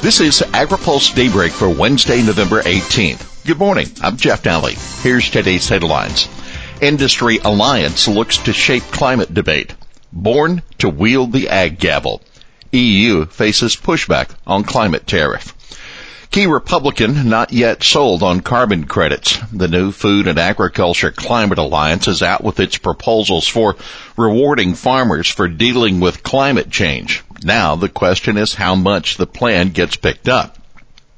[0.00, 3.44] This is AgriPulse Daybreak for Wednesday, November 18th.
[3.44, 3.88] Good morning.
[4.00, 4.74] I'm Jeff Daly.
[5.02, 6.28] Here's today's headlines.
[6.80, 9.74] Industry Alliance looks to shape climate debate.
[10.12, 12.22] Born to wield the ag gavel.
[12.70, 15.52] EU faces pushback on climate tariff.
[16.30, 19.38] Key Republican not yet sold on carbon credits.
[19.52, 23.74] The new Food and Agriculture Climate Alliance is out with its proposals for
[24.16, 27.24] rewarding farmers for dealing with climate change.
[27.42, 30.58] Now the question is how much the plan gets picked up.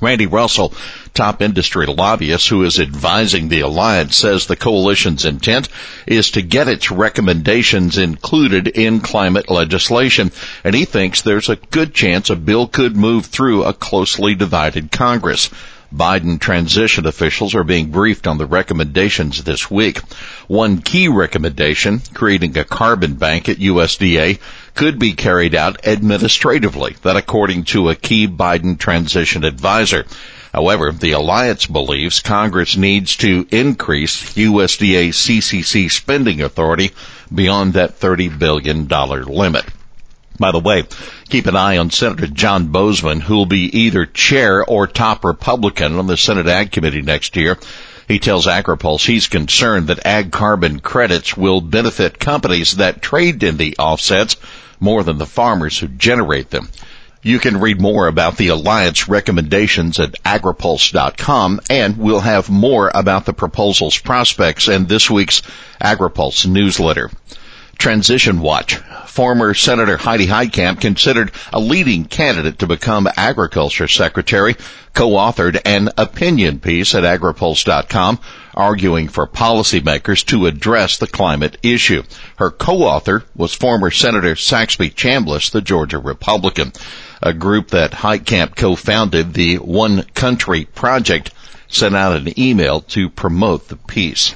[0.00, 0.74] Randy Russell,
[1.14, 5.68] top industry lobbyist who is advising the alliance, says the coalition's intent
[6.06, 10.32] is to get its recommendations included in climate legislation,
[10.64, 14.90] and he thinks there's a good chance a bill could move through a closely divided
[14.90, 15.50] Congress.
[15.92, 19.98] Biden transition officials are being briefed on the recommendations this week.
[20.48, 24.38] One key recommendation, creating a carbon bank at USDA,
[24.74, 30.06] could be carried out administratively, that according to a key Biden transition advisor.
[30.52, 36.92] However, the alliance believes Congress needs to increase USDA CCC spending authority
[37.34, 39.64] beyond that $30 billion limit.
[40.42, 40.82] By the way,
[41.28, 45.96] keep an eye on Senator John Boozman, who will be either chair or top Republican
[45.96, 47.56] on the Senate Ag Committee next year.
[48.08, 53.56] He tells AgriPulse he's concerned that ag carbon credits will benefit companies that trade in
[53.56, 54.34] the offsets
[54.80, 56.68] more than the farmers who generate them.
[57.22, 63.26] You can read more about the Alliance recommendations at agripulse.com and we'll have more about
[63.26, 65.42] the proposal's prospects in this week's
[65.80, 67.12] AgriPulse newsletter.
[67.78, 68.80] Transition Watch.
[69.06, 74.56] Former Senator Heidi Heitkamp considered a leading candidate to become Agriculture Secretary,
[74.94, 78.18] co-authored an opinion piece at agripulse.com
[78.54, 82.02] arguing for policymakers to address the climate issue.
[82.36, 86.72] Her co-author was former Senator Saxby Chambliss, the Georgia Republican.
[87.22, 91.32] A group that Heitkamp co-founded, the One Country Project,
[91.68, 94.34] sent out an email to promote the piece.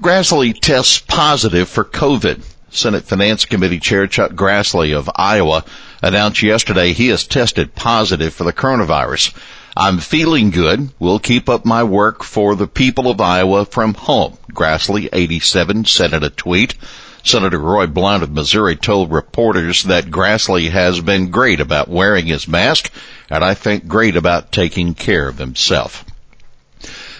[0.00, 2.42] Grassley tests positive for COVID.
[2.76, 5.64] Senate Finance Committee Chair Chuck Grassley of Iowa
[6.02, 9.34] announced yesterday he has tested positive for the coronavirus.
[9.76, 10.90] I'm feeling good.
[10.98, 14.38] We'll keep up my work for the people of Iowa from home.
[14.52, 16.74] Grassley, 87, said in a tweet.
[17.22, 22.46] Senator Roy Blunt of Missouri told reporters that Grassley has been great about wearing his
[22.46, 22.92] mask
[23.28, 26.04] and I think great about taking care of himself.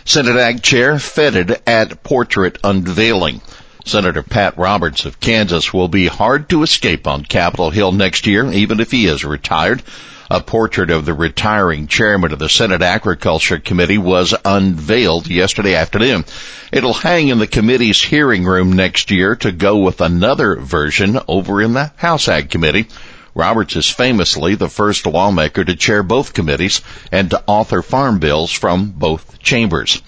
[0.04, 3.40] Senate Ag Chair feted at portrait unveiling.
[3.86, 8.50] Senator Pat Roberts of Kansas will be hard to escape on Capitol Hill next year,
[8.50, 9.80] even if he is retired.
[10.28, 16.24] A portrait of the retiring chairman of the Senate Agriculture Committee was unveiled yesterday afternoon.
[16.72, 21.62] It'll hang in the committee's hearing room next year to go with another version over
[21.62, 22.88] in the House Ag Committee.
[23.36, 26.80] Roberts is famously the first lawmaker to chair both committees
[27.12, 30.02] and to author farm bills from both chambers.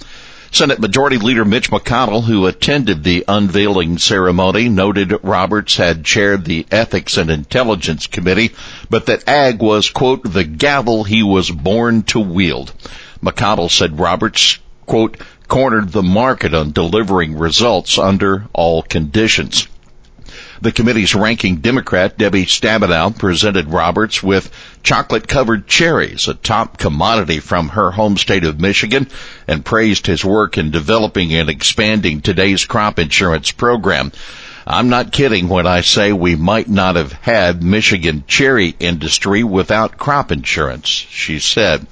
[0.51, 6.67] Senate Majority Leader Mitch McConnell, who attended the unveiling ceremony, noted Roberts had chaired the
[6.71, 8.53] Ethics and Intelligence Committee,
[8.89, 12.73] but that Ag was, quote, the gavel he was born to wield.
[13.23, 19.69] McConnell said Roberts, quote, cornered the market on delivering results under all conditions.
[20.61, 24.51] The committee's ranking Democrat, Debbie Stabenow, presented Roberts with
[24.83, 29.09] chocolate covered cherries, a top commodity from her home state of Michigan,
[29.47, 34.11] and praised his work in developing and expanding today's crop insurance program.
[34.67, 39.97] I'm not kidding when I say we might not have had Michigan cherry industry without
[39.97, 41.87] crop insurance, she said.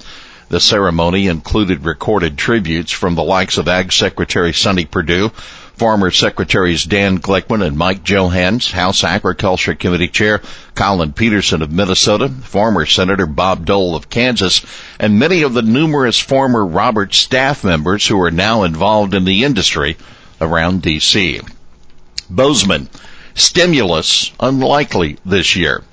[0.49, 5.31] The ceremony included recorded tributes from the likes of Ag Secretary Sonny Perdue,
[5.77, 10.41] Former Secretaries Dan Glickman and Mike Johanns, House Agriculture Committee Chair
[10.73, 14.65] Collin Peterson of Minnesota, former Senator Bob Dole of Kansas,
[14.99, 19.43] and many of the numerous former Roberts staff members who are now involved in the
[19.43, 19.97] industry
[20.41, 21.41] around D.C.
[22.27, 22.87] Boozman,
[23.35, 25.83] stimulus unlikely this year.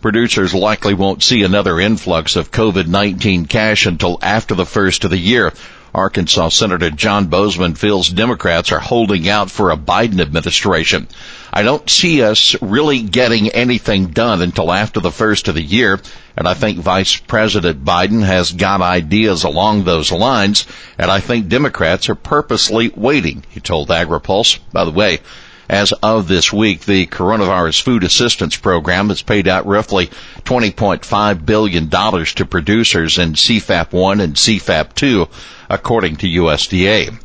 [0.00, 5.18] Producers likely won't see another influx of COVID-19 cash until after the first of the
[5.18, 5.52] year.
[5.94, 11.06] Arkansas Senator John Boozman feels Democrats are holding out for a Biden administration.
[11.52, 16.00] I don't see us really getting anything done until after the first of the year,
[16.36, 20.66] and I think Vice President Biden has got ideas along those lines,
[20.96, 24.60] and I think Democrats are purposely waiting, he told AgriPulse.
[24.72, 25.20] By the way,
[25.68, 30.08] as of this week, the coronavirus food assistance program has paid out roughly
[30.44, 35.28] $20.5 billion to producers in CFAP 1 and CFAP 2,
[35.72, 37.18] according to USDA.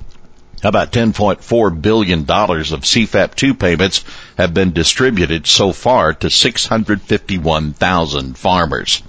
[0.63, 4.05] About $10.4 billion of CFAP 2 payments
[4.37, 9.03] have been distributed so far to 651,000 farmers.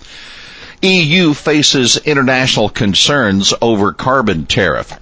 [0.82, 4.98] EU faces international concerns over carbon tariff.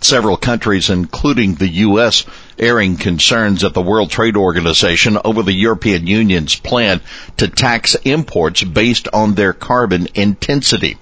[0.00, 2.24] Several countries, including the U.S.,
[2.58, 7.00] airing concerns at the World Trade Organization over the European Union's plan
[7.36, 10.96] to tax imports based on their carbon intensity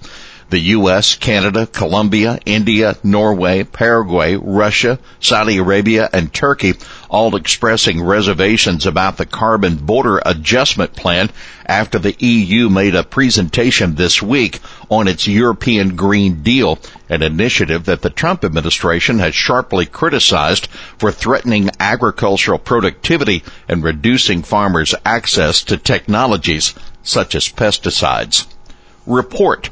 [0.49, 6.73] the U.S., Canada, Colombia, India, Norway, Paraguay, Russia, Saudi Arabia, and Turkey
[7.09, 11.29] all expressing reservations about the carbon border adjustment plan
[11.65, 14.59] after the EU made a presentation this week
[14.89, 16.79] on its European Green Deal,
[17.09, 20.67] an initiative that the Trump administration has sharply criticized
[20.97, 26.73] for threatening agricultural productivity and reducing farmers' access to technologies
[27.03, 28.45] such as pesticides.
[29.05, 29.69] Report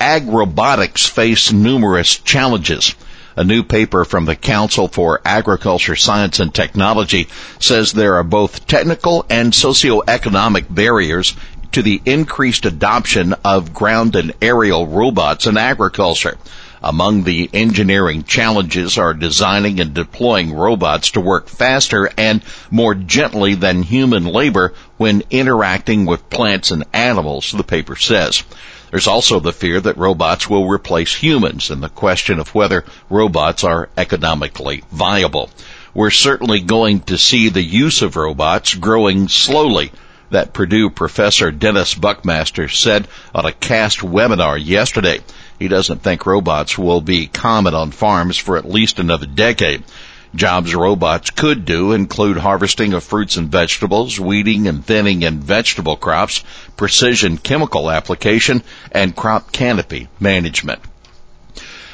[0.00, 2.94] ag robotics face numerous challenges.
[3.36, 7.28] A new paper from the Council for Agriculture, Science and Technology
[7.58, 11.36] says there are both technical and socioeconomic barriers
[11.72, 16.38] to the increased adoption of ground and aerial robots in agriculture.
[16.82, 23.54] Among the engineering challenges are designing and deploying robots to work faster and more gently
[23.54, 28.42] than human labor when interacting with plants and animals, the paper says.
[28.90, 33.64] There's also the fear that robots will replace humans and the question of whether robots
[33.64, 35.50] are economically viable.
[35.92, 39.92] We're certainly going to see the use of robots growing slowly.
[40.30, 45.20] That Purdue professor Dennis Buckmaster said on a CAST webinar yesterday.
[45.58, 49.84] He doesn't think robots will be common on farms for at least another decade.
[50.34, 55.96] Jobs robots could do include harvesting of fruits and vegetables, weeding and thinning in vegetable
[55.96, 56.42] crops,
[56.76, 58.62] precision chemical application,
[58.92, 60.80] and crop canopy management.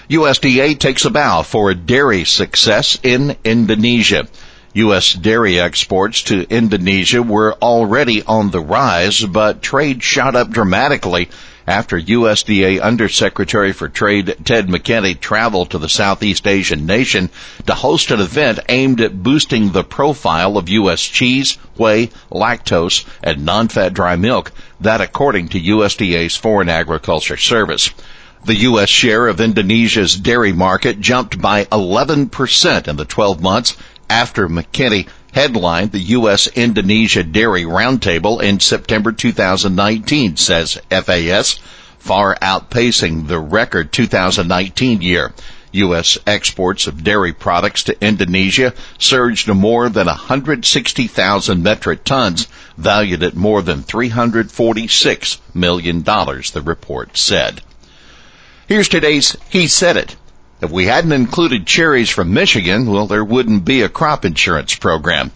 [0.09, 4.27] USDA takes a bow for a dairy success in Indonesia.
[4.75, 5.13] U.S.
[5.13, 11.29] dairy exports to Indonesia were already on the rise, but trade shot up dramatically
[11.67, 17.31] after USDA Undersecretary for Trade Ted McKinney traveled to the Southeast Asian nation
[17.67, 21.03] to host an event aimed at boosting the profile of U.S.
[21.03, 27.91] cheese, whey, lactose, and non-fat dry milk, that according to USDA's Foreign Agriculture Service.
[28.45, 28.89] The U.S.
[28.89, 33.77] share of Indonesia's dairy market jumped by 11% in the 12 months
[34.11, 36.47] after McKinney headlined the U.S.
[36.47, 41.59] Indonesia Dairy Roundtable in September 2019, says FAS,
[41.99, 45.33] far outpacing the record 2019 year.
[45.73, 46.19] U.S.
[46.27, 52.47] exports of dairy products to Indonesia surged to more than 160,000 metric tons,
[52.77, 57.63] valued at more than $346 million, the report said.
[58.69, 60.17] Here's today's He Said It.
[60.63, 65.33] If we hadn't included cherries from Michigan, well, there wouldn't be a crop insurance program.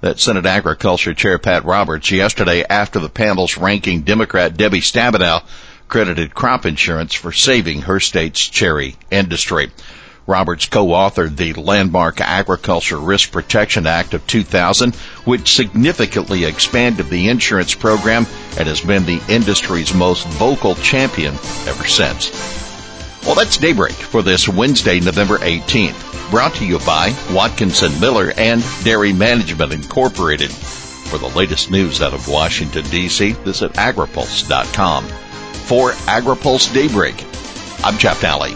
[0.00, 5.42] That Senate Agriculture Chair Pat Roberts yesterday after the panel's ranking Democrat Debbie Stabenow
[5.86, 9.70] credited crop insurance for saving her state's cherry industry.
[10.26, 14.94] Roberts co-authored the landmark Agriculture Risk Protection Act of 2000,
[15.26, 18.26] which significantly expanded the insurance program
[18.56, 21.34] and has been the industry's most vocal champion
[21.66, 22.69] ever since.
[23.24, 26.30] Well, that's Daybreak for this Wednesday, November 18th.
[26.30, 30.50] Brought to you by Watkinson Miller and Dairy Management Incorporated.
[30.50, 35.04] For the latest news out of Washington, D.C., visit agripulse.com.
[35.04, 37.24] For AgriPulse Daybreak,
[37.84, 38.54] I'm Jeff Daly.